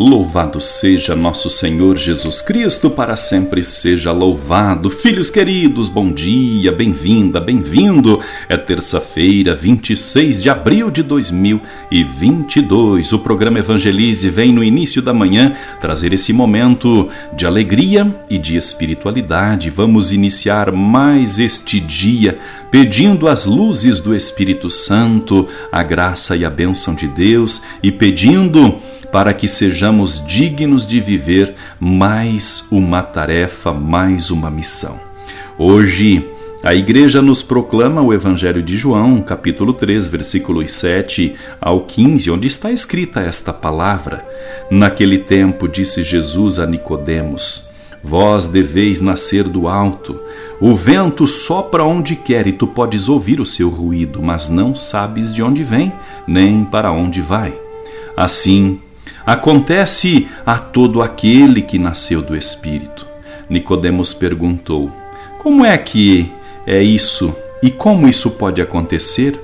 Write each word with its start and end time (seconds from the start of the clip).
Louvado 0.00 0.60
seja 0.60 1.16
nosso 1.16 1.50
Senhor 1.50 1.96
Jesus 1.96 2.40
Cristo, 2.40 2.88
para 2.88 3.16
sempre 3.16 3.64
seja 3.64 4.12
louvado. 4.12 4.88
Filhos 4.88 5.28
queridos, 5.28 5.88
bom 5.88 6.12
dia, 6.12 6.70
bem-vinda, 6.70 7.40
bem-vindo. 7.40 8.20
É 8.48 8.56
terça-feira, 8.56 9.56
26 9.56 10.40
de 10.40 10.48
abril 10.48 10.88
de 10.88 11.02
2022. 11.02 13.12
O 13.12 13.18
programa 13.18 13.58
Evangelize 13.58 14.30
vem 14.30 14.52
no 14.52 14.62
início 14.62 15.02
da 15.02 15.12
manhã 15.12 15.56
trazer 15.80 16.12
esse 16.12 16.32
momento 16.32 17.08
de 17.32 17.44
alegria 17.44 18.06
e 18.30 18.38
de 18.38 18.56
espiritualidade. 18.56 19.68
Vamos 19.68 20.12
iniciar 20.12 20.70
mais 20.70 21.40
este 21.40 21.80
dia 21.80 22.38
pedindo 22.70 23.26
as 23.26 23.46
luzes 23.46 23.98
do 23.98 24.14
Espírito 24.14 24.70
Santo, 24.70 25.48
a 25.72 25.82
graça 25.82 26.36
e 26.36 26.44
a 26.44 26.50
bênção 26.50 26.94
de 26.94 27.08
Deus 27.08 27.60
e 27.82 27.90
pedindo 27.90 28.78
para 29.12 29.32
que 29.32 29.48
sejamos 29.48 30.24
dignos 30.26 30.86
de 30.86 31.00
viver 31.00 31.54
mais 31.80 32.66
uma 32.70 33.02
tarefa, 33.02 33.72
mais 33.72 34.30
uma 34.30 34.50
missão. 34.50 34.98
Hoje, 35.58 36.24
a 36.62 36.74
igreja 36.74 37.22
nos 37.22 37.42
proclama 37.42 38.02
o 38.02 38.12
Evangelho 38.12 38.62
de 38.62 38.76
João, 38.76 39.22
capítulo 39.22 39.72
3, 39.72 40.08
versículos 40.08 40.72
7 40.72 41.34
ao 41.60 41.82
15, 41.82 42.30
onde 42.30 42.46
está 42.46 42.70
escrita 42.70 43.20
esta 43.20 43.52
palavra: 43.52 44.26
Naquele 44.70 45.18
tempo 45.18 45.68
disse 45.68 46.02
Jesus 46.02 46.58
a 46.58 46.66
Nicodemos: 46.66 47.64
Vós 48.02 48.46
deveis 48.46 49.00
nascer 49.00 49.44
do 49.44 49.68
alto. 49.68 50.20
O 50.60 50.74
vento 50.74 51.28
sopra 51.28 51.84
onde 51.84 52.16
quer 52.16 52.46
e 52.48 52.52
tu 52.52 52.66
podes 52.66 53.08
ouvir 53.08 53.40
o 53.40 53.46
seu 53.46 53.68
ruído, 53.68 54.20
mas 54.20 54.48
não 54.48 54.74
sabes 54.74 55.32
de 55.32 55.42
onde 55.42 55.62
vem, 55.62 55.92
nem 56.26 56.64
para 56.64 56.90
onde 56.90 57.20
vai. 57.20 57.54
Assim, 58.16 58.80
acontece 59.28 60.26
a 60.46 60.58
todo 60.58 61.02
aquele 61.02 61.60
que 61.60 61.78
nasceu 61.78 62.22
do 62.22 62.34
Espírito. 62.34 63.06
Nicodemos 63.46 64.14
perguntou: 64.14 64.90
Como 65.38 65.66
é 65.66 65.76
que 65.76 66.32
é 66.66 66.82
isso 66.82 67.36
e 67.62 67.70
como 67.70 68.08
isso 68.08 68.30
pode 68.30 68.62
acontecer? 68.62 69.38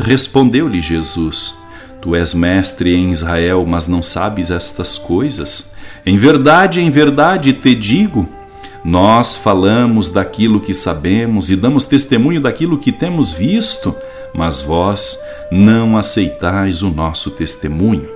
Respondeu-lhe 0.00 0.80
Jesus: 0.80 1.54
Tu 2.00 2.14
és 2.14 2.32
mestre 2.32 2.94
em 2.94 3.10
Israel, 3.10 3.66
mas 3.66 3.86
não 3.86 4.02
sabes 4.02 4.50
estas 4.50 4.96
coisas? 4.96 5.70
Em 6.06 6.16
verdade, 6.16 6.80
em 6.80 6.88
verdade 6.88 7.52
te 7.52 7.74
digo, 7.74 8.26
nós 8.82 9.36
falamos 9.36 10.08
daquilo 10.08 10.60
que 10.60 10.72
sabemos 10.72 11.50
e 11.50 11.56
damos 11.56 11.84
testemunho 11.84 12.40
daquilo 12.40 12.78
que 12.78 12.90
temos 12.90 13.34
visto, 13.34 13.94
mas 14.32 14.62
vós 14.62 15.18
não 15.52 15.98
aceitais 15.98 16.80
o 16.80 16.88
nosso 16.88 17.30
testemunho. 17.30 18.15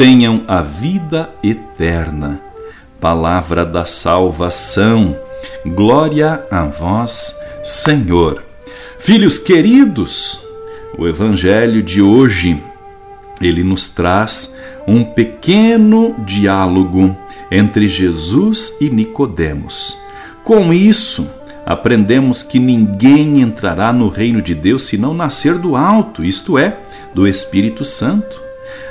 tenham 0.00 0.44
a 0.48 0.62
vida 0.62 1.28
eterna. 1.42 2.40
Palavra 2.98 3.66
da 3.66 3.84
salvação. 3.84 5.14
Glória 5.62 6.42
a 6.50 6.64
vós, 6.64 7.38
Senhor. 7.62 8.42
Filhos 8.98 9.38
queridos, 9.38 10.42
o 10.96 11.06
evangelho 11.06 11.82
de 11.82 12.00
hoje 12.00 12.62
ele 13.42 13.62
nos 13.62 13.90
traz 13.90 14.56
um 14.88 15.04
pequeno 15.04 16.14
diálogo 16.24 17.14
entre 17.50 17.86
Jesus 17.86 18.78
e 18.80 18.88
Nicodemos. 18.88 19.98
Com 20.42 20.72
isso, 20.72 21.28
aprendemos 21.66 22.42
que 22.42 22.58
ninguém 22.58 23.42
entrará 23.42 23.92
no 23.92 24.08
reino 24.08 24.40
de 24.40 24.54
Deus 24.54 24.84
se 24.84 24.96
não 24.96 25.12
nascer 25.12 25.58
do 25.58 25.76
alto, 25.76 26.24
isto 26.24 26.56
é, 26.56 26.78
do 27.12 27.28
Espírito 27.28 27.84
Santo. 27.84 28.48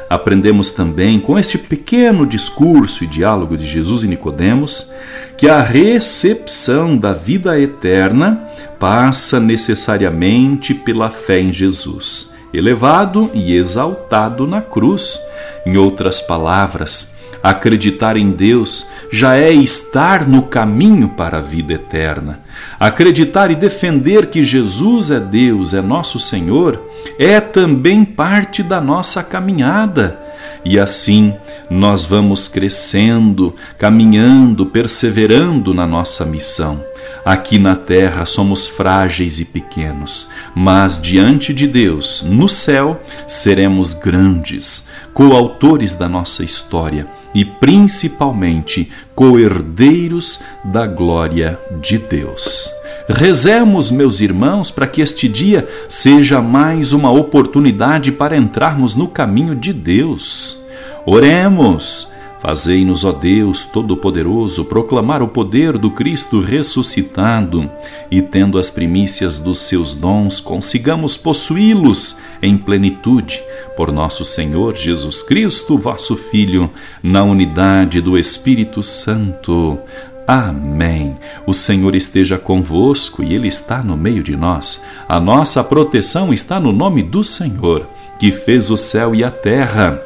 Aprendemos 0.09 0.71
também 0.71 1.19
com 1.19 1.37
este 1.37 1.57
pequeno 1.57 2.25
discurso 2.25 3.03
e 3.03 3.07
diálogo 3.07 3.55
de 3.55 3.67
Jesus 3.67 4.03
e 4.03 4.07
Nicodemos 4.07 4.91
que 5.37 5.47
a 5.47 5.61
recepção 5.61 6.97
da 6.97 7.13
vida 7.13 7.59
eterna 7.59 8.43
passa 8.79 9.39
necessariamente 9.39 10.73
pela 10.73 11.09
fé 11.09 11.39
em 11.39 11.53
Jesus, 11.53 12.31
elevado 12.53 13.29
e 13.33 13.55
exaltado 13.55 14.47
na 14.47 14.61
cruz. 14.61 15.19
Em 15.65 15.77
outras 15.77 16.21
palavras, 16.21 17.13
Acreditar 17.41 18.17
em 18.17 18.31
Deus 18.31 18.89
já 19.11 19.37
é 19.37 19.51
estar 19.51 20.27
no 20.27 20.43
caminho 20.43 21.09
para 21.09 21.37
a 21.37 21.41
vida 21.41 21.73
eterna. 21.73 22.41
Acreditar 22.77 23.49
e 23.49 23.55
defender 23.55 24.27
que 24.27 24.43
Jesus 24.43 25.09
é 25.09 25.19
Deus, 25.19 25.73
é 25.73 25.81
nosso 25.81 26.19
Senhor, 26.19 26.81
é 27.17 27.39
também 27.39 28.03
parte 28.03 28.61
da 28.61 28.81
nossa 28.81 29.23
caminhada. 29.23 30.19
E 30.65 30.77
assim 30.77 31.33
nós 31.69 32.03
vamos 32.03 32.49
crescendo, 32.49 33.55
caminhando, 33.77 34.65
perseverando 34.65 35.73
na 35.73 35.87
nossa 35.87 36.25
missão. 36.25 36.83
Aqui 37.23 37.57
na 37.57 37.75
terra 37.75 38.25
somos 38.25 38.67
frágeis 38.67 39.39
e 39.39 39.45
pequenos, 39.45 40.29
mas 40.53 41.01
diante 41.01 41.53
de 41.53 41.67
Deus, 41.67 42.21
no 42.23 42.49
céu, 42.49 43.01
seremos 43.27 43.93
grandes, 43.93 44.87
coautores 45.13 45.93
da 45.93 46.09
nossa 46.09 46.43
história 46.43 47.07
e 47.33 47.45
principalmente 47.45 48.91
co-herdeiros 49.15 50.41
da 50.63 50.87
glória 50.87 51.59
de 51.81 51.97
Deus. 51.97 52.69
Rezemos, 53.07 53.89
meus 53.89 54.21
irmãos, 54.21 54.69
para 54.69 54.85
que 54.87 55.01
este 55.01 55.27
dia 55.27 55.67
seja 55.87 56.41
mais 56.41 56.91
uma 56.91 57.11
oportunidade 57.11 58.11
para 58.11 58.37
entrarmos 58.37 58.95
no 58.95 59.07
caminho 59.07 59.55
de 59.55 59.73
Deus. 59.73 60.59
Oremos 61.05 62.09
Fazei-nos, 62.39 63.03
ó 63.03 63.11
Deus 63.11 63.65
Todo-Poderoso, 63.65 64.63
proclamar 64.63 65.21
o 65.21 65.27
poder 65.27 65.77
do 65.77 65.91
Cristo 65.91 66.39
ressuscitado 66.39 67.69
e, 68.09 68.21
tendo 68.21 68.57
as 68.57 68.69
primícias 68.69 69.39
dos 69.39 69.59
seus 69.59 69.93
dons, 69.93 70.39
consigamos 70.39 71.17
possuí-los 71.17 72.17
em 72.41 72.57
plenitude, 72.57 73.41
por 73.79 73.93
nosso 73.93 74.25
Senhor 74.25 74.75
Jesus 74.75 75.23
Cristo, 75.23 75.77
vosso 75.77 76.17
Filho, 76.17 76.69
na 77.01 77.23
unidade 77.23 78.01
do 78.01 78.17
Espírito 78.17 78.83
Santo. 78.83 79.79
Amém. 80.27 81.15
O 81.47 81.53
Senhor 81.53 81.95
esteja 81.95 82.37
convosco 82.37 83.23
e 83.23 83.33
Ele 83.33 83.47
está 83.47 83.81
no 83.81 83.95
meio 83.95 84.21
de 84.21 84.35
nós. 84.35 84.83
A 85.07 85.17
nossa 85.17 85.63
proteção 85.63 86.33
está 86.33 86.59
no 86.59 86.73
nome 86.73 87.01
do 87.01 87.23
Senhor, 87.23 87.87
que 88.19 88.33
fez 88.33 88.69
o 88.69 88.75
céu 88.75 89.15
e 89.15 89.23
a 89.23 89.31
terra. 89.31 89.97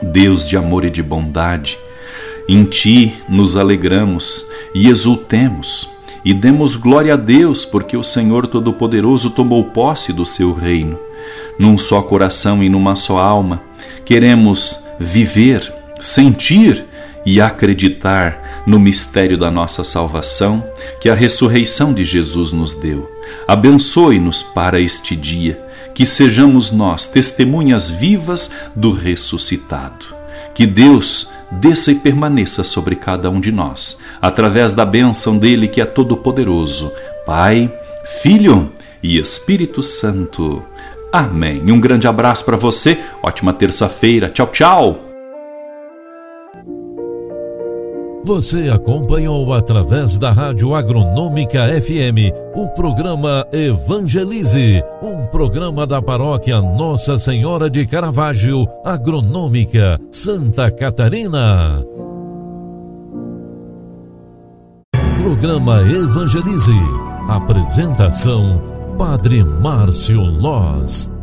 Deus 0.00 0.48
de 0.48 0.56
amor 0.56 0.86
e 0.86 0.90
de 0.90 1.02
bondade, 1.02 1.78
em 2.48 2.64
ti 2.64 3.14
nos 3.28 3.54
alegramos 3.54 4.46
e 4.74 4.88
exultemos 4.88 5.90
e 6.24 6.32
demos 6.32 6.74
glória 6.74 7.12
a 7.12 7.16
Deus, 7.18 7.66
porque 7.66 7.98
o 7.98 8.02
Senhor 8.02 8.46
Todo-Poderoso 8.46 9.28
tomou 9.28 9.64
posse 9.64 10.10
do 10.10 10.24
seu 10.24 10.54
reino. 10.54 11.09
Num 11.60 11.76
só 11.76 12.00
coração 12.00 12.62
e 12.62 12.70
numa 12.70 12.96
só 12.96 13.18
alma, 13.18 13.62
queremos 14.06 14.82
viver, 14.98 15.70
sentir 16.00 16.86
e 17.26 17.38
acreditar 17.38 18.62
no 18.66 18.80
mistério 18.80 19.36
da 19.36 19.50
nossa 19.50 19.84
salvação 19.84 20.66
que 21.02 21.10
a 21.10 21.14
ressurreição 21.14 21.92
de 21.92 22.02
Jesus 22.02 22.54
nos 22.54 22.74
deu. 22.74 23.10
Abençoe-nos 23.46 24.42
para 24.42 24.80
este 24.80 25.14
dia 25.14 25.62
que 25.94 26.06
sejamos 26.06 26.70
nós 26.70 27.04
testemunhas 27.04 27.90
vivas 27.90 28.50
do 28.74 28.90
ressuscitado. 28.90 30.06
Que 30.54 30.64
Deus 30.64 31.30
desça 31.50 31.92
e 31.92 31.94
permaneça 31.94 32.64
sobre 32.64 32.96
cada 32.96 33.28
um 33.28 33.38
de 33.38 33.52
nós, 33.52 33.98
através 34.18 34.72
da 34.72 34.86
bênção 34.86 35.36
dele 35.36 35.68
que 35.68 35.82
é 35.82 35.84
todo-poderoso, 35.84 36.90
Pai, 37.26 37.70
Filho 38.22 38.72
e 39.02 39.18
Espírito 39.18 39.82
Santo. 39.82 40.62
Amém. 41.12 41.60
Um 41.70 41.80
grande 41.80 42.06
abraço 42.06 42.44
para 42.44 42.56
você, 42.56 42.98
ótima 43.22 43.52
terça-feira. 43.52 44.28
Tchau, 44.30 44.46
tchau. 44.48 45.10
Você 48.22 48.68
acompanhou 48.68 49.52
através 49.54 50.18
da 50.18 50.30
Rádio 50.30 50.74
Agronômica 50.74 51.66
FM 51.80 52.30
o 52.54 52.68
programa 52.68 53.46
Evangelize, 53.50 54.84
um 55.02 55.26
programa 55.26 55.86
da 55.86 56.02
paróquia 56.02 56.60
Nossa 56.60 57.16
Senhora 57.16 57.70
de 57.70 57.86
Caravaggio, 57.86 58.68
Agronômica, 58.84 59.98
Santa 60.10 60.70
Catarina. 60.70 61.82
Programa 65.22 65.80
Evangelize. 65.82 66.78
Apresentação: 67.28 68.79
Padre 69.00 69.42
Márcio 69.42 70.20
Loz. 70.20 71.19